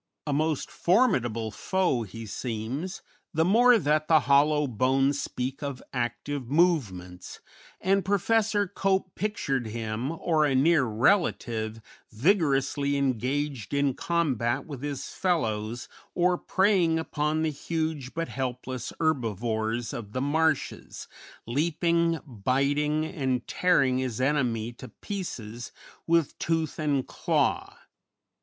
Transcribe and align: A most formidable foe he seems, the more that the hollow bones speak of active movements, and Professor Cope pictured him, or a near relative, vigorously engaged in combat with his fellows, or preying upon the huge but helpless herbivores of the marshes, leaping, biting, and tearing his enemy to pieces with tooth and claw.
A 0.25 0.33
most 0.33 0.71
formidable 0.71 1.51
foe 1.51 2.01
he 2.01 2.25
seems, 2.25 3.03
the 3.35 3.45
more 3.45 3.77
that 3.77 4.07
the 4.07 4.21
hollow 4.21 4.65
bones 4.65 5.21
speak 5.21 5.61
of 5.61 5.83
active 5.93 6.49
movements, 6.49 7.39
and 7.79 8.03
Professor 8.03 8.67
Cope 8.67 9.13
pictured 9.13 9.67
him, 9.67 10.11
or 10.11 10.43
a 10.43 10.55
near 10.55 10.85
relative, 10.85 11.81
vigorously 12.11 12.97
engaged 12.97 13.75
in 13.75 13.93
combat 13.93 14.65
with 14.65 14.81
his 14.81 15.07
fellows, 15.09 15.87
or 16.15 16.35
preying 16.35 16.97
upon 16.97 17.43
the 17.43 17.51
huge 17.51 18.15
but 18.15 18.27
helpless 18.27 18.91
herbivores 18.99 19.93
of 19.93 20.13
the 20.13 20.19
marshes, 20.21 21.07
leaping, 21.45 22.17
biting, 22.25 23.05
and 23.05 23.45
tearing 23.47 23.99
his 23.99 24.19
enemy 24.19 24.73
to 24.73 24.87
pieces 24.87 25.71
with 26.07 26.39
tooth 26.39 26.79
and 26.79 27.05
claw. 27.07 27.75